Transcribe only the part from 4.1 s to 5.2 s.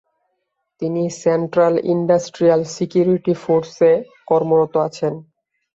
কর্মরত আছেন।